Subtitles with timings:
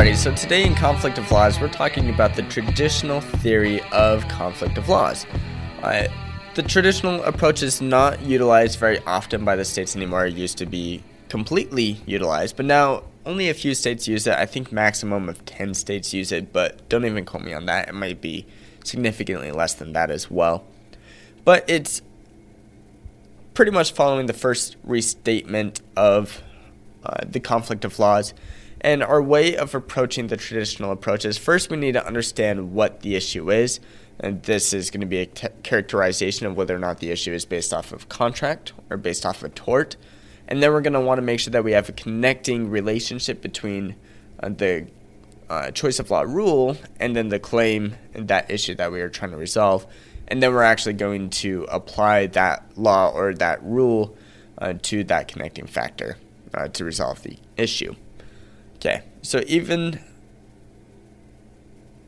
[0.00, 4.78] Alrighty, so today in Conflict of Laws, we're talking about the traditional theory of conflict
[4.78, 5.26] of laws.
[5.82, 6.08] Uh,
[6.54, 10.24] the traditional approach is not utilized very often by the states anymore.
[10.24, 14.32] It used to be completely utilized, but now only a few states use it.
[14.32, 17.90] I think maximum of 10 states use it, but don't even quote me on that.
[17.90, 18.46] It might be
[18.82, 20.64] significantly less than that as well.
[21.44, 22.00] But it's
[23.52, 26.42] pretty much following the first restatement of
[27.04, 28.32] uh, the conflict of laws.
[28.80, 33.00] And our way of approaching the traditional approach is first we need to understand what
[33.00, 33.80] the issue is.
[34.18, 37.44] And this is going to be a characterization of whether or not the issue is
[37.44, 39.96] based off of contract or based off of tort.
[40.48, 43.40] And then we're going to want to make sure that we have a connecting relationship
[43.40, 43.96] between
[44.42, 44.88] uh, the
[45.48, 49.08] uh, choice of law rule and then the claim and that issue that we are
[49.08, 49.86] trying to resolve.
[50.28, 54.16] And then we're actually going to apply that law or that rule
[54.58, 56.16] uh, to that connecting factor
[56.54, 57.94] uh, to resolve the issue.
[58.80, 60.00] Okay, so even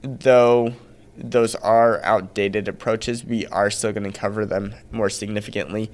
[0.01, 0.73] though
[1.19, 5.91] those are outdated approaches, we are still going to cover them more significantly.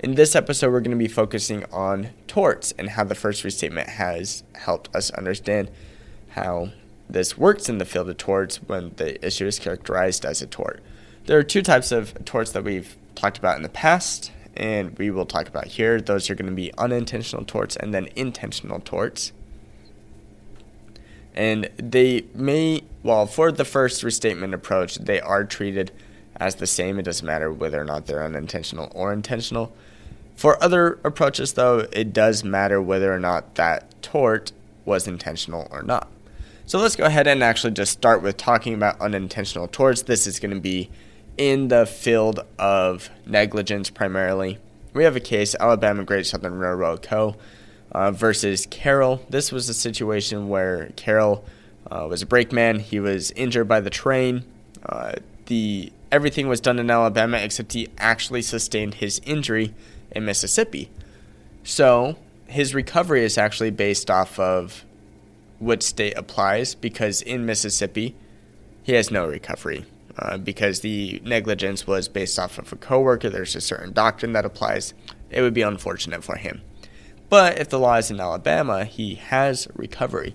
[0.00, 3.88] In this episode, we're going to be focusing on torts and how the first restatement
[3.88, 5.70] has helped us understand
[6.30, 6.72] how
[7.08, 10.82] this works in the field of torts when the issue is characterized as a tort.
[11.26, 15.08] There are two types of torts that we've talked about in the past, and we
[15.08, 16.00] will talk about here.
[16.00, 19.30] Those are going to be unintentional torts and then intentional torts
[21.36, 25.92] and they may well for the first restatement approach they are treated
[26.36, 26.98] as the same.
[26.98, 29.72] It doesn't matter whether or not they're unintentional or intentional.
[30.34, 34.52] For other approaches though it does matter whether or not that tort
[34.84, 36.08] was intentional or not.
[36.66, 40.02] So let's go ahead and actually just start with talking about unintentional torts.
[40.02, 40.90] This is going to be
[41.36, 44.58] in the field of negligence primarily.
[44.92, 47.36] We have a case alabama great southern railroad co
[47.92, 49.24] uh, versus Carroll.
[49.28, 51.44] This was a situation where Carroll
[51.90, 52.80] uh, was a brakeman.
[52.80, 54.44] He was injured by the train.
[54.84, 55.14] Uh,
[55.46, 59.74] the everything was done in Alabama except he actually sustained his injury
[60.12, 60.90] in Mississippi.
[61.64, 62.16] So
[62.46, 64.84] his recovery is actually based off of
[65.58, 68.14] what state applies because in Mississippi
[68.82, 69.84] he has no recovery.
[70.18, 74.46] Uh, because the negligence was based off of a coworker, there's a certain doctrine that
[74.46, 74.94] applies.
[75.30, 76.62] It would be unfortunate for him.
[77.28, 80.34] But if the law is in Alabama, he has recovery.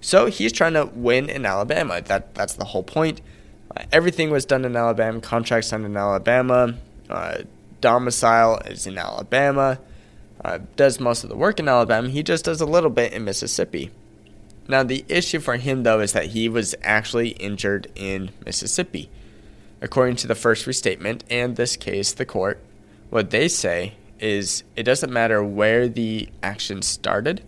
[0.00, 2.00] So he's trying to win in Alabama.
[2.02, 3.20] That that's the whole point.
[3.74, 5.20] Uh, everything was done in Alabama.
[5.20, 6.74] Contracts done in Alabama.
[7.08, 7.38] Uh,
[7.80, 9.78] domicile is in Alabama.
[10.44, 12.08] Uh, does most of the work in Alabama.
[12.08, 13.92] He just does a little bit in Mississippi.
[14.66, 19.08] Now the issue for him though is that he was actually injured in Mississippi.
[19.80, 22.60] According to the first restatement and this case, the court,
[23.10, 27.42] what they say is it doesn't matter where the action started,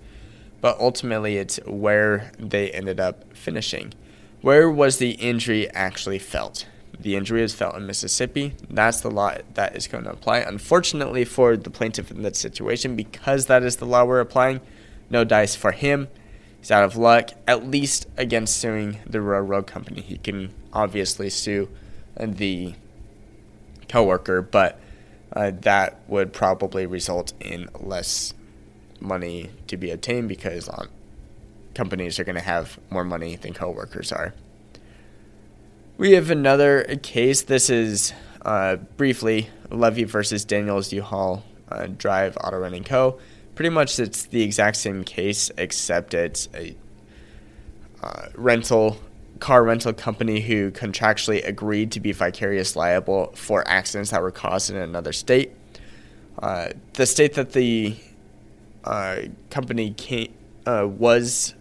[0.60, 3.94] but ultimately it's where they ended up finishing.
[4.42, 6.66] Where was the injury actually felt?
[6.98, 8.54] The injury is felt in Mississippi.
[8.68, 10.38] That's the law that is going to apply.
[10.38, 14.60] Unfortunately for the plaintiff in that situation, because that is the law we're applying,
[15.08, 16.08] no dice for him.
[16.58, 20.00] He's out of luck, at least against suing the railroad company.
[20.00, 21.68] He can obviously sue
[22.18, 22.74] the
[23.88, 24.80] coworker, but
[25.34, 28.34] uh, that would probably result in less
[29.00, 30.88] money to be obtained because um,
[31.74, 34.34] companies are going to have more money than coworkers are.
[35.96, 37.42] We have another case.
[37.42, 38.12] This is
[38.42, 43.18] uh, briefly Levy versus Daniels U-Haul uh, Drive Auto Renting Co.
[43.54, 46.76] Pretty much it's the exact same case, except it's a
[48.02, 48.98] uh, rental
[49.40, 54.70] car rental company who contractually agreed to be vicarious liable for accidents that were caused
[54.70, 55.52] in another state.
[56.38, 57.96] Uh, the state that the
[58.84, 60.32] uh, company came,
[60.66, 61.54] uh, was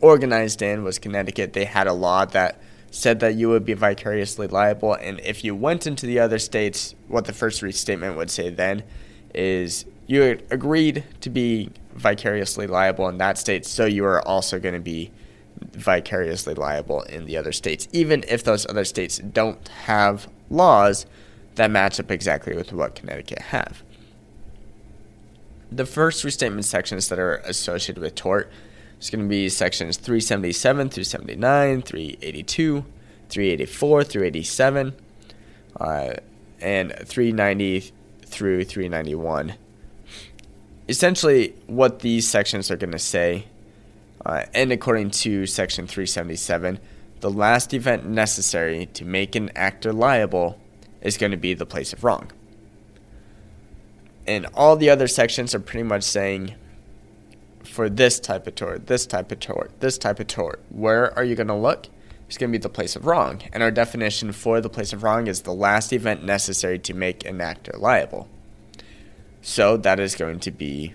[0.00, 1.52] organized in was Connecticut.
[1.52, 2.60] They had a law that
[2.90, 6.94] said that you would be vicariously liable, and if you went into the other states,
[7.06, 8.82] what the first restatement would say then
[9.32, 14.74] is you agreed to be vicariously liable in that state, so you are also going
[14.74, 15.12] to be
[15.60, 21.06] vicariously liable in the other states, even if those other states don't have laws
[21.56, 23.82] that match up exactly with what Connecticut have.
[25.70, 28.50] The first restatement sections that are associated with tort
[29.00, 32.84] is going to be sections 377 through 79, 382,
[33.28, 34.94] 384 through 87,
[35.78, 36.14] uh,
[36.60, 37.92] and 390
[38.24, 39.54] through 391.
[40.88, 43.46] Essentially, what these sections are going to say
[44.24, 46.78] uh, and according to Section 377,
[47.20, 50.58] the last event necessary to make an actor liable
[51.00, 52.30] is going to be the place of wrong.
[54.26, 56.54] And all the other sections are pretty much saying
[57.62, 61.24] for this type of tort, this type of tort, this type of tort, where are
[61.24, 61.88] you going to look?
[62.26, 63.42] It's going to be the place of wrong.
[63.52, 67.24] And our definition for the place of wrong is the last event necessary to make
[67.24, 68.28] an actor liable.
[69.42, 70.94] So that is going to be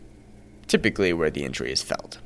[0.67, 2.19] typically where the injury is felt.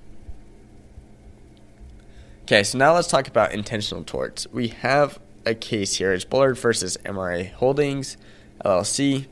[2.49, 4.47] Okay, so now let's talk about intentional torts.
[4.51, 6.11] We have a case here.
[6.13, 8.17] It's Bullard versus MRA Holdings,
[8.65, 9.27] LLC.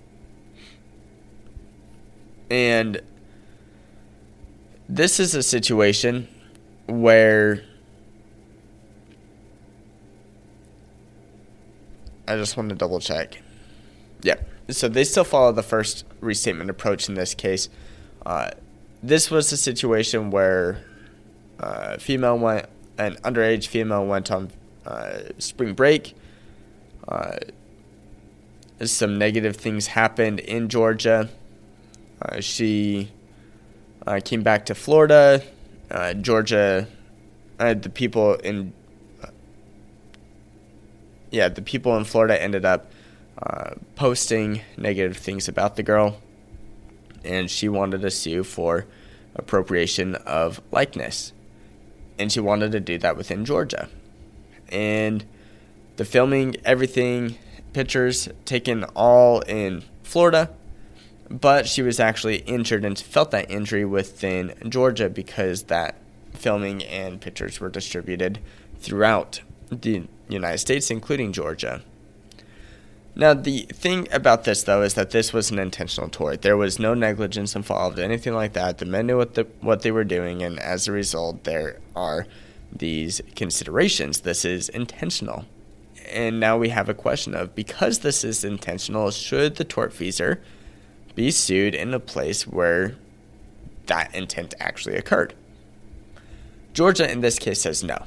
[2.52, 3.02] And
[4.88, 6.28] this is a situation
[6.86, 7.64] where
[12.28, 13.42] I just want to double check.
[14.22, 14.36] Yeah.
[14.70, 17.68] So they still follow the first restatement approach in this case.
[18.24, 18.52] Uh,
[19.02, 20.84] this was a situation where
[21.60, 22.68] uh, female went,
[22.98, 24.52] an underage female went on
[24.86, 26.16] uh, spring break.
[27.08, 27.38] Uh,
[28.84, 31.30] some negative things happened in Georgia.
[32.22, 33.12] Uh, she
[34.06, 35.42] uh, came back to Florida.
[35.90, 36.88] Uh, Georgia,
[37.60, 38.74] uh, the people in
[41.30, 42.90] yeah, the people in Florida ended up
[43.96, 46.18] posting negative things about the girl,
[47.26, 48.86] and she wanted to sue for
[49.36, 51.34] appropriation of likeness,
[52.19, 53.90] and she wanted to do that within Georgia,
[54.69, 55.25] and
[55.98, 57.38] the filming, everything,
[57.74, 60.50] pictures taken all in Florida
[61.30, 65.96] but she was actually injured and felt that injury within Georgia because that
[66.34, 68.40] filming and pictures were distributed
[68.80, 71.81] throughout the United States, including Georgia.
[73.19, 76.44] Now, the thing about this, though, is that this was an intentional tort.
[76.44, 78.78] There was no negligence involved, anything like that.
[78.78, 82.28] The men knew what, the, what they were doing, and as a result, there are
[82.72, 84.22] these considerations.
[84.22, 85.46] This is intentional.
[86.12, 90.38] And now we have a question of because this is intentional, should the tortfeasor
[91.16, 92.98] be sued in a place where
[93.88, 95.34] that intent actually occurred.
[96.72, 97.98] Georgia, in this case, says no.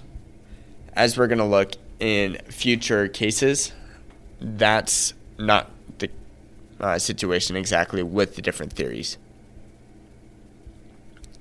[0.93, 3.73] As we're going to look in future cases,
[4.41, 6.11] that's not the
[6.81, 9.19] uh, situation exactly with the different theories.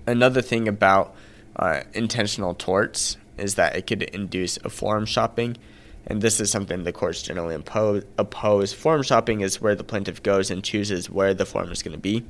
[0.06, 1.16] Another thing about
[1.56, 5.58] uh, intentional torts is that it could induce a forum shopping
[6.10, 8.74] and this is something the courts generally impose, oppose.
[8.74, 12.00] Forum shopping is where the plaintiff goes and chooses where the forum is going to
[12.00, 12.26] be.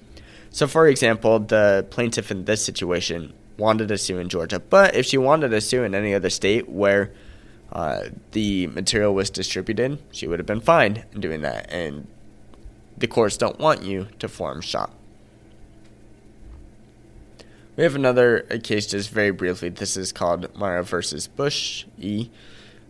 [0.52, 5.06] So, for example, the plaintiff in this situation wanted to sue in Georgia, but if
[5.06, 7.12] she wanted to sue in any other state where
[7.72, 11.72] uh, the material was distributed, she would have been fine in doing that.
[11.72, 12.08] And
[12.98, 14.94] the courts don't want you to forum shop.
[17.76, 19.70] We have another case just very briefly.
[19.70, 22.30] This is called Marra versus Bush E.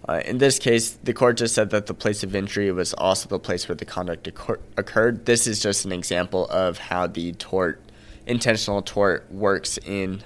[0.08, 3.30] Uh, in this case, the court just said that the place of injury was also
[3.30, 5.26] the place where the conduct occurred.
[5.28, 7.80] This is just an example of how the tort,
[8.26, 10.24] intentional tort, works in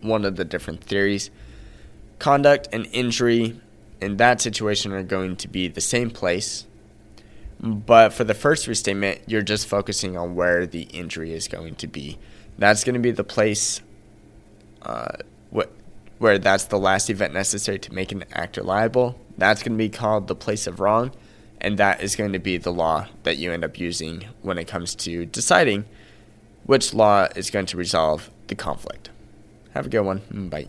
[0.00, 1.30] one of the different theories.
[2.18, 3.60] Conduct and injury
[4.00, 6.66] in that situation are going to be the same place,
[7.60, 11.86] but for the first restatement, you're just focusing on where the injury is going to
[11.86, 12.18] be.
[12.58, 13.82] That's going to be the place.
[14.82, 15.12] Uh,
[15.50, 15.70] what
[16.18, 19.18] where that's the last event necessary to make an actor liable.
[19.38, 21.12] That's going to be called the place of wrong,
[21.60, 24.66] and that is going to be the law that you end up using when it
[24.66, 25.86] comes to deciding
[26.64, 29.10] which law is going to resolve the conflict.
[29.72, 30.48] Have a good one.
[30.50, 30.68] Bye.